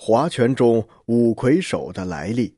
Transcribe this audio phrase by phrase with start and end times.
[0.00, 2.56] 划拳中五魁首的来历。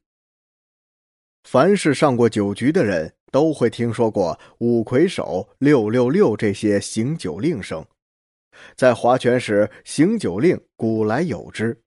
[1.45, 7.83] 凡是上过酒局的人都会听说过五魁首、六六六这些行酒令声。
[8.77, 11.83] 在划拳时，行酒令古来有之，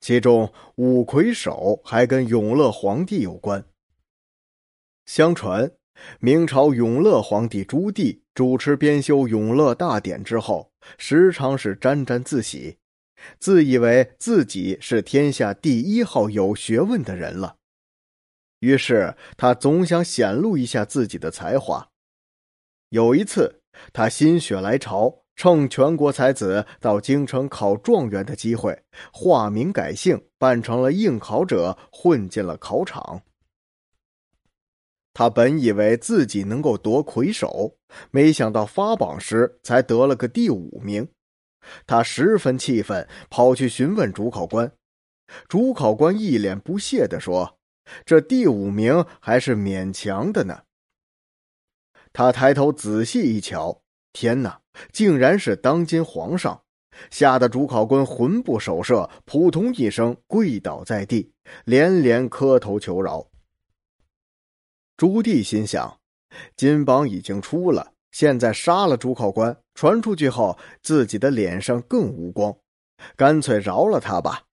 [0.00, 3.64] 其中五魁首还跟永乐皇帝有关。
[5.06, 5.68] 相传，
[6.20, 12.78] 明朝永乐皇帝朱棣主持编修《永乐大典》之后，时常是沾沾自喜。
[13.38, 17.56] 自以为自己是天下第一号有学问的人了，
[18.60, 21.90] 于是他总想显露一下自己的才华。
[22.90, 23.62] 有一次，
[23.92, 33.22] 他心血来潮，趁全国才子到京城考状元的机会，化名改姓，扮成了应考者，混进了考场。
[35.12, 37.76] 他本以为自己能够夺魁首，
[38.10, 41.08] 没想到发榜时才得了个第五名。
[41.86, 44.72] 他十分气愤，跑去询问主考官。
[45.48, 47.58] 主考官一脸不屑地说
[48.04, 50.62] ：“这第五名还是勉强的呢。”
[52.12, 54.60] 他抬头仔细一瞧，天哪，
[54.92, 56.62] 竟然是当今皇上！
[57.10, 61.32] 吓得主考官魂不守舍，扑通一声跪倒在地，
[61.64, 63.26] 连连磕头求饶。
[64.96, 65.98] 朱棣心想：
[66.54, 67.93] 金榜已经出了。
[68.14, 72.56] 现在杀了主考官，传出去后，自己的脸上更无光，
[73.16, 74.44] 干脆饶了他吧。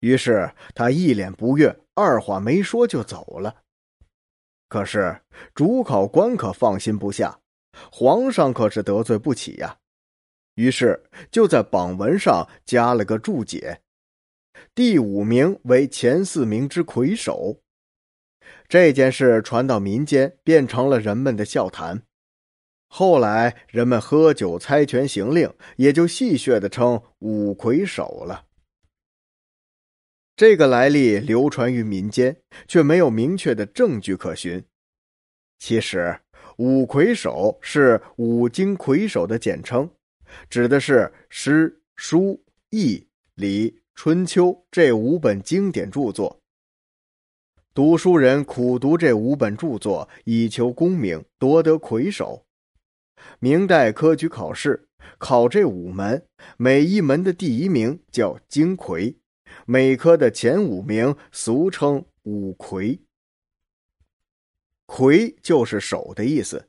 [0.00, 3.62] 于是他一脸不悦，二话没说就走了。
[4.68, 5.22] 可是
[5.54, 7.40] 主考官可放心不下，
[7.90, 9.78] 皇上可是得罪不起呀。
[10.56, 13.80] 于是就在榜文上加了个注解：
[14.74, 17.62] 第五名为前四名之魁首。
[18.68, 22.02] 这件事传到民间，变成了人们的笑谈。
[22.92, 28.46] 后来人们喝酒猜拳行令，也就戏谑的称五魁首了。
[30.34, 34.64] 这个来历流传于民间，却没有明确的证据可循。
[35.60, 36.18] 其实，
[36.56, 39.88] 五魁首是五经魁首的简称，
[40.48, 43.06] 指的是诗、书、易、
[43.36, 46.40] 礼、春秋这五本经典著作。
[47.72, 52.44] 读书人苦读这五本著作，以求功名，夺得魁首。
[53.38, 54.88] 明代科举考试
[55.18, 56.26] 考这五门，
[56.56, 59.16] 每一门的第一名叫金魁，
[59.66, 63.00] 每科的前五名俗称五魁。
[64.86, 66.68] 魁就是手的意思，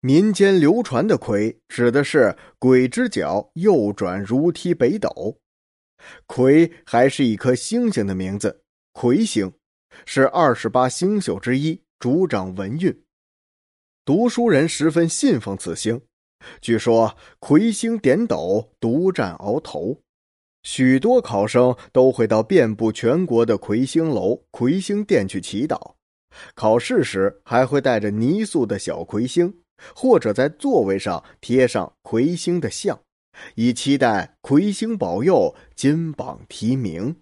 [0.00, 5.38] 民间流传的魁指的是鬼之脚右转如踢北斗。
[6.26, 8.62] 魁还是一颗星星的名字，
[8.92, 9.52] 魁星
[10.06, 13.04] 是二十八星宿之一，主掌文运。
[14.12, 16.00] 读书人十分信奉此星，
[16.60, 20.00] 据说魁星点斗，独占鳌头。
[20.64, 25.92] 许多考生都会到遍布全国的魁星楼、魁星殿去祈祷。
[26.56, 29.54] 考试时还会带着泥塑的小魁星，
[29.94, 33.00] 或者在座位上贴上魁星的像，
[33.54, 37.14] 以期待魁星保佑、金榜题名。